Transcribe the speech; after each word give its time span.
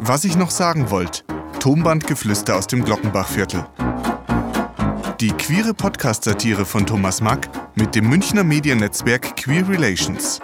Was 0.00 0.24
ich 0.24 0.36
noch 0.36 0.50
sagen 0.50 0.90
wollte. 0.90 1.22
Tonbandgeflüster 1.58 2.56
aus 2.56 2.66
dem 2.66 2.84
Glockenbachviertel. 2.84 3.66
Die 5.20 5.30
queere 5.30 5.72
Podcast-Satire 5.72 6.64
von 6.64 6.86
Thomas 6.86 7.20
Mack 7.20 7.48
mit 7.74 7.94
dem 7.94 8.08
Münchner 8.08 8.44
Mediennetzwerk 8.44 9.36
Queer 9.36 9.68
Relations. 9.68 10.40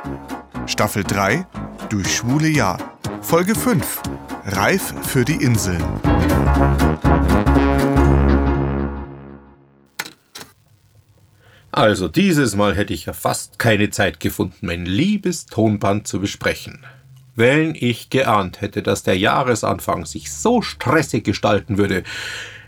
Staffel 0.67 1.05
3 1.05 1.47
Durch 1.91 2.17
schwule 2.17 2.49
Jahr. 2.49 2.79
Folge 3.21 3.55
5 3.55 4.03
Reif 4.47 4.95
für 5.03 5.25
die 5.25 5.37
Inseln. 5.37 5.83
Also 11.71 12.09
dieses 12.09 12.57
Mal 12.57 12.75
hätte 12.75 12.93
ich 12.93 13.07
ja 13.07 13.13
fast 13.13 13.59
keine 13.59 13.91
Zeit 13.91 14.21
gefunden, 14.21 14.67
mein 14.67 14.85
liebes 14.85 15.47
Tonband 15.47 16.07
zu 16.07 16.21
besprechen. 16.21 16.85
Wenn 17.35 17.75
ich 17.75 18.11
geahnt 18.11 18.61
hätte, 18.61 18.83
dass 18.83 19.03
der 19.03 19.17
Jahresanfang 19.17 20.05
sich 20.07 20.33
so 20.33 20.63
stressig 20.63 21.25
gestalten 21.25 21.79
würde, 21.79 22.03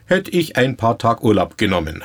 hätte 0.07 0.31
ich 0.31 0.57
ein 0.57 0.77
paar 0.77 0.99
Tag 0.99 1.23
Urlaub 1.23 1.59
genommen. 1.59 2.03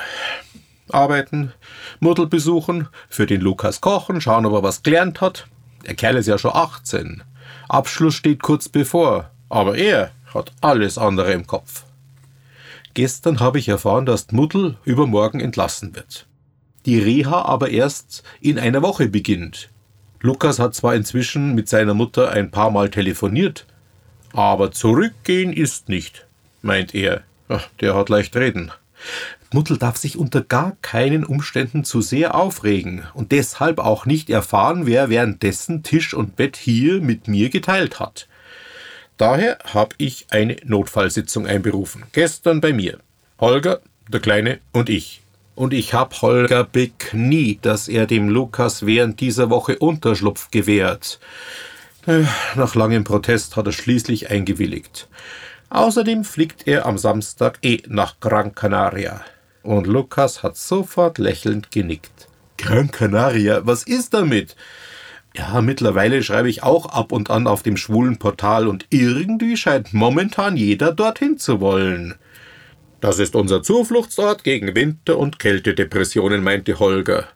Arbeiten, 0.90 1.54
Mutter 2.00 2.26
besuchen, 2.26 2.88
für 3.10 3.26
den 3.26 3.42
Lukas 3.42 3.82
kochen, 3.82 4.22
schauen, 4.22 4.46
ob 4.46 4.54
er 4.54 4.64
was 4.64 4.84
gelernt 4.84 5.22
hat. 5.22 5.48
Der 5.86 5.96
Kerl 5.96 6.18
ist 6.18 6.28
ja 6.28 6.38
schon 6.38 6.56
18. 6.56 7.24
Abschluss 7.68 8.16
steht 8.16 8.42
kurz 8.42 8.68
bevor, 8.68 9.30
aber 9.50 9.78
er 9.78 10.12
hat 10.34 10.52
alles 10.62 10.98
andere 10.98 11.32
im 11.34 11.48
Kopf. 11.48 11.86
Gestern 12.94 13.40
habe 13.40 13.60
ich 13.60 13.70
erfahren, 13.70 14.06
dass 14.06 14.32
Muddel 14.32 14.78
übermorgen 14.84 15.40
entlassen 15.40 15.96
wird 15.96 16.26
die 16.86 17.00
Reha 17.00 17.44
aber 17.44 17.70
erst 17.70 18.24
in 18.42 18.58
einer 18.58 18.82
Woche 18.82 19.08
beginnt. 19.08 19.70
Lukas 20.22 20.60
hat 20.60 20.76
zwar 20.76 20.96
inzwischen 20.96 21.56
mit 21.56 21.70
seiner 21.70 21.94
Mutter 21.94 22.32
ein 22.32 22.52
paar 22.52 22.72
Mal 22.72 22.90
telefoniert, 22.90 23.66
aber 24.34 24.72
zurückgehen 24.72 25.54
ist 25.54 25.88
nicht, 25.88 26.26
meint 26.62 26.94
er. 26.94 27.24
Ach, 27.48 27.68
der 27.80 27.96
hat 27.96 28.10
leicht 28.10 28.36
reden. 28.36 28.72
Mutter 29.52 29.78
darf 29.78 29.98
sich 29.98 30.18
unter 30.18 30.42
gar 30.42 30.76
keinen 30.82 31.24
Umständen 31.24 31.84
zu 31.84 32.02
sehr 32.02 32.36
aufregen 32.36 33.04
und 33.14 33.32
deshalb 33.32 33.80
auch 33.80 34.06
nicht 34.06 34.30
erfahren, 34.30 34.86
wer 34.86 35.10
währenddessen 35.10 35.82
Tisch 35.82 36.14
und 36.14 36.36
Bett 36.36 36.56
hier 36.56 37.02
mit 37.02 37.28
mir 37.28 37.50
geteilt 37.50 38.00
hat. 38.00 38.28
Daher 39.18 39.58
habe 39.74 39.96
ich 39.98 40.28
eine 40.30 40.58
Notfallsitzung 40.66 41.48
einberufen. 41.48 42.04
Gestern 42.12 42.62
bei 42.62 42.74
mir. 42.74 43.00
Holger, 43.40 43.82
der 44.08 44.20
Kleine 44.20 44.60
und 44.72 44.90
ich 44.90 45.22
und 45.60 45.74
ich 45.74 45.94
hab 45.94 46.22
Holger 46.22 46.64
bekniet, 46.64 47.66
dass 47.66 47.90
er 47.90 48.06
dem 48.06 48.30
Lukas 48.30 48.86
während 48.86 49.20
dieser 49.20 49.50
Woche 49.50 49.78
Unterschlupf 49.78 50.52
gewährt. 50.52 51.20
Äh, 52.08 52.24
nach 52.56 52.76
langem 52.76 53.04
Protest 53.04 53.58
hat 53.58 53.66
er 53.66 53.74
schließlich 53.74 54.32
eingewilligt. 54.32 55.10
Außerdem 55.70 56.24
fliegt 56.24 56.66
er 56.66 56.86
am 56.86 56.98
Samstag 56.98 57.60
eh 57.62 57.82
nach 57.90 58.22
Gran 58.22 58.56
Canaria. 58.56 59.20
Und 59.62 59.86
Lukas 59.86 60.44
hat 60.44 60.56
sofort 60.56 61.18
lächelnd 61.18 61.72
genickt. 61.72 62.30
Gran 62.56 62.90
Canaria, 62.90 63.60
was 63.66 63.84
ist 63.84 64.14
damit? 64.14 64.56
Ja, 65.36 65.60
mittlerweile 65.60 66.24
schreibe 66.24 66.50
ich 66.50 66.64
auch 66.64 66.86
ab 66.86 67.12
und 67.12 67.30
an 67.30 67.48
auf 67.48 67.64
dem 67.64 67.76
schwulen 67.76 68.18
Portal 68.18 68.66
und 68.66 68.86
irgendwie 68.92 69.58
scheint 69.58 69.94
momentan 69.94 70.56
jeder 70.56 70.94
dorthin 70.94 71.38
zu 71.38 71.60
wollen. 71.60 72.16
Das 73.02 73.20
ist 73.20 73.36
unser 73.36 73.64
Zufluchtsort 73.64 74.44
gegen 74.44 74.76
Winter- 74.76 75.18
und 75.18 75.40
Kältedepressionen, 75.40 76.44
meinte 76.44 76.80
Holger. 76.80 77.28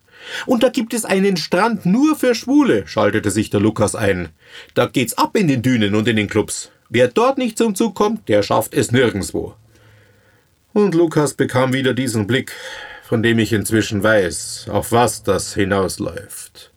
Und 0.46 0.64
da 0.64 0.70
gibt 0.70 0.94
es 0.94 1.06
einen 1.06 1.38
Strand 1.38 1.86
nur 1.86 2.16
für 2.16 2.36
Schwule, 2.36 2.88
schaltete 2.88 3.32
sich 3.32 3.50
der 3.50 3.60
Lukas 3.60 3.96
ein. 3.96 4.30
Da 4.74 4.86
geht's 4.86 5.18
ab 5.18 5.36
in 5.36 5.48
den 5.48 5.62
Dünen 5.62 5.96
und 5.96 6.08
in 6.08 6.16
den 6.16 6.30
Clubs. 6.30 6.72
Wer 6.90 7.08
dort 7.08 7.38
nicht 7.38 7.58
zum 7.58 7.76
Zug 7.76 7.96
kommt, 7.96 8.30
der 8.30 8.44
schafft 8.44 8.74
es 8.74 8.92
nirgendwo. 8.92 9.56
Und 10.74 10.96
Lukas 10.96 11.34
bekam 11.34 11.74
wieder 11.74 11.94
diesen 11.94 12.28
Blick, 12.28 12.54
von 13.04 13.22
dem 13.22 13.40
ich 13.40 13.54
inzwischen 13.54 14.04
weiß, 14.04 14.68
auf 14.70 14.92
was 14.92 15.24
das 15.24 15.54
hinausläuft. 15.54 16.72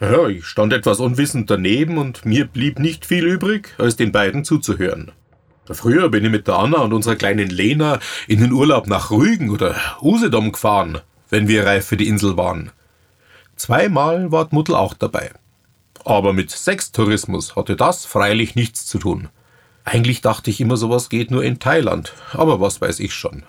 Ja, 0.00 0.28
ich 0.28 0.46
stand 0.46 0.72
etwas 0.72 0.98
unwissend 0.98 1.50
daneben 1.50 1.98
und 1.98 2.24
mir 2.24 2.46
blieb 2.46 2.78
nicht 2.78 3.04
viel 3.04 3.24
übrig, 3.24 3.74
als 3.78 3.96
den 3.96 4.12
beiden 4.12 4.44
zuzuhören. 4.44 5.12
Früher 5.72 6.08
bin 6.08 6.24
ich 6.24 6.30
mit 6.30 6.48
der 6.48 6.58
Anna 6.58 6.78
und 6.78 6.92
unserer 6.92 7.16
kleinen 7.16 7.48
Lena 7.48 8.00
in 8.26 8.40
den 8.40 8.52
Urlaub 8.52 8.86
nach 8.86 9.10
Rügen 9.10 9.50
oder 9.50 9.76
Usedom 10.02 10.52
gefahren, 10.52 11.00
wenn 11.28 11.48
wir 11.48 11.64
reif 11.64 11.86
für 11.86 11.96
die 11.96 12.08
Insel 12.08 12.36
waren. 12.36 12.72
Zweimal 13.56 14.32
war 14.32 14.48
Mutter 14.50 14.78
auch 14.78 14.94
dabei. 14.94 15.32
Aber 16.04 16.32
mit 16.32 16.50
Sextourismus 16.50 17.56
hatte 17.56 17.76
das 17.76 18.06
freilich 18.06 18.54
nichts 18.54 18.86
zu 18.86 18.98
tun. 18.98 19.28
Eigentlich 19.84 20.22
dachte 20.22 20.50
ich 20.50 20.60
immer, 20.60 20.76
sowas 20.76 21.08
geht 21.08 21.30
nur 21.30 21.44
in 21.44 21.58
Thailand, 21.58 22.14
aber 22.32 22.60
was 22.60 22.80
weiß 22.80 23.00
ich 23.00 23.14
schon. 23.14 23.44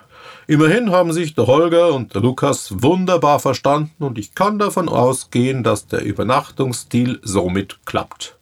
Immerhin 0.47 0.91
haben 0.91 1.13
sich 1.13 1.33
der 1.33 1.47
Holger 1.47 1.93
und 1.93 2.13
der 2.13 2.21
Lukas 2.21 2.81
wunderbar 2.81 3.39
verstanden 3.39 4.03
und 4.03 4.17
ich 4.17 4.35
kann 4.35 4.59
davon 4.59 4.89
ausgehen, 4.89 5.63
dass 5.63 5.87
der 5.87 6.03
Übernachtungsstil 6.03 7.19
somit 7.23 7.79
klappt. 7.85 8.37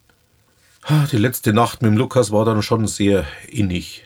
Die 0.88 1.18
letzte 1.18 1.52
Nacht 1.52 1.82
mit 1.82 1.90
dem 1.90 1.98
Lukas 1.98 2.32
war 2.32 2.44
dann 2.44 2.62
schon 2.62 2.86
sehr 2.86 3.26
innig. 3.48 4.04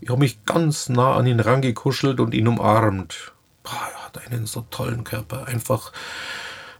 Ich 0.00 0.08
habe 0.10 0.20
mich 0.20 0.44
ganz 0.44 0.88
nah 0.88 1.14
an 1.14 1.26
ihn 1.26 1.40
rangekuschelt 1.40 2.20
und 2.20 2.34
ihn 2.34 2.48
umarmt. 2.48 3.32
Er 3.64 4.04
hat 4.04 4.26
einen 4.26 4.46
so 4.46 4.66
tollen 4.70 5.04
Körper. 5.04 5.46
Einfach 5.46 5.92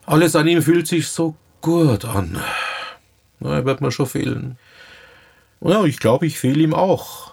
alles 0.06 0.34
an 0.36 0.48
ihm 0.48 0.62
fühlt 0.62 0.86
sich 0.86 1.08
so 1.08 1.36
gut 1.60 2.04
an. 2.04 2.40
Na, 3.38 3.54
er 3.54 3.64
wird 3.64 3.80
mir 3.80 3.92
schon 3.92 4.06
fehlen. 4.06 4.58
Ja, 5.60 5.84
ich 5.84 5.98
glaube, 5.98 6.26
ich 6.26 6.38
fehle 6.38 6.62
ihm 6.62 6.74
auch. 6.74 7.32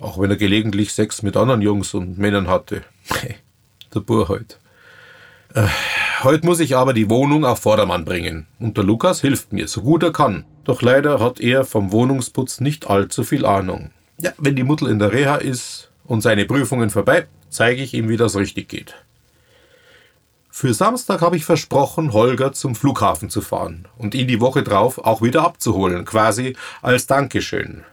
Auch 0.00 0.18
wenn 0.20 0.30
er 0.30 0.36
gelegentlich 0.36 0.92
Sex 0.92 1.22
mit 1.22 1.36
anderen 1.36 1.62
Jungs 1.62 1.94
und 1.94 2.18
Männern 2.18 2.48
hatte. 2.48 2.82
Der 3.94 4.00
Bur 4.00 4.28
halt. 4.28 4.58
Äh, 5.54 5.68
heute 6.24 6.46
muss 6.46 6.60
ich 6.60 6.76
aber 6.76 6.92
die 6.92 7.10
Wohnung 7.10 7.44
auf 7.44 7.60
Vordermann 7.60 8.04
bringen. 8.04 8.46
Und 8.58 8.76
der 8.76 8.84
Lukas 8.84 9.20
hilft 9.20 9.52
mir, 9.52 9.68
so 9.68 9.82
gut 9.82 10.02
er 10.02 10.12
kann. 10.12 10.44
Doch 10.64 10.82
leider 10.82 11.20
hat 11.20 11.40
er 11.40 11.64
vom 11.64 11.92
Wohnungsputz 11.92 12.60
nicht 12.60 12.88
allzu 12.88 13.24
viel 13.24 13.44
Ahnung. 13.46 13.90
Ja, 14.20 14.32
wenn 14.38 14.56
die 14.56 14.64
Mutter 14.64 14.88
in 14.88 14.98
der 14.98 15.12
Reha 15.12 15.36
ist 15.36 15.90
und 16.04 16.20
seine 16.20 16.44
Prüfungen 16.44 16.90
vorbei, 16.90 17.26
zeige 17.48 17.82
ich 17.82 17.94
ihm, 17.94 18.08
wie 18.08 18.16
das 18.16 18.36
richtig 18.36 18.68
geht. 18.68 18.94
Für 20.50 20.74
Samstag 20.74 21.20
habe 21.20 21.36
ich 21.36 21.44
versprochen, 21.44 22.12
Holger 22.12 22.52
zum 22.52 22.74
Flughafen 22.74 23.30
zu 23.30 23.40
fahren 23.40 23.86
und 23.96 24.14
ihn 24.14 24.26
die 24.26 24.40
Woche 24.40 24.62
drauf 24.62 24.98
auch 24.98 25.22
wieder 25.22 25.44
abzuholen, 25.44 26.04
quasi 26.04 26.56
als 26.82 27.06
Dankeschön. 27.06 27.84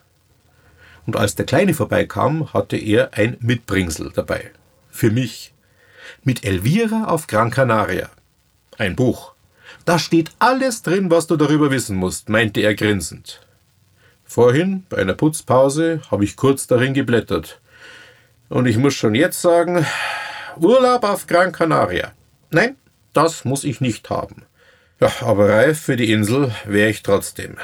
Und 1.06 1.16
als 1.16 1.36
der 1.36 1.46
Kleine 1.46 1.74
vorbeikam, 1.74 2.52
hatte 2.54 2.78
er 2.78 3.14
ein 3.14 3.38
Mitbringsel 3.40 4.12
dabei. 4.14 4.52
Für 4.90 5.12
mich. 5.12 5.54
Mit 6.24 6.46
Elvira 6.46 7.06
auf 7.06 7.28
Gran 7.28 7.52
Canaria. 7.52 8.10
Ein 8.78 8.96
Buch. 8.96 9.34
Da 9.86 10.00
steht 10.00 10.32
alles 10.40 10.82
drin, 10.82 11.12
was 11.12 11.28
du 11.28 11.38
darüber 11.38 11.72
wissen 11.72 11.96
musst, 11.96 12.30
meinte 12.30 12.62
er 12.62 12.76
grinsend. 12.76 13.42
Vorhin, 14.24 14.84
bei 14.90 14.98
einer 14.98 15.14
Putzpause, 15.14 16.02
habe 16.10 16.24
ich 16.24 16.36
kurz 16.36 16.68
darin 16.68 16.94
geblättert. 16.94 17.62
Und 18.50 18.66
ich 18.66 18.78
muss 18.78 18.96
schon 18.96 19.16
jetzt 19.16 19.42
sagen, 19.42 19.86
Urlaub 20.58 21.04
auf 21.04 21.28
Gran 21.28 21.52
Canaria. 21.52 22.12
Nein, 22.50 22.76
das 23.14 23.46
muss 23.46 23.64
ich 23.64 23.82
nicht 23.82 24.10
haben. 24.10 24.44
Ja, 25.00 25.12
aber 25.22 25.50
reif 25.50 25.82
für 25.82 25.96
die 25.96 26.12
Insel 26.12 26.52
wäre 26.66 26.90
ich 26.90 27.04
trotzdem. 27.04 27.58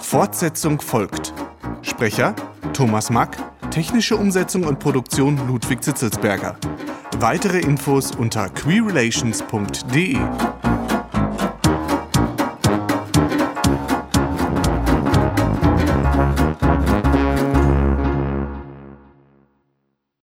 Fortsetzung 0.00 0.80
folgt. 0.80 1.34
Sprecher 1.82 2.34
Thomas 2.72 3.10
Mack, 3.10 3.36
technische 3.76 4.16
Umsetzung 4.16 4.64
und 4.64 4.78
Produktion 4.78 5.36
Ludwig 5.46 5.84
Zitzelsberger. 5.84 6.56
Weitere 7.18 7.58
Infos 7.58 8.10
unter 8.16 8.48
queerrelations.de. 8.48 10.16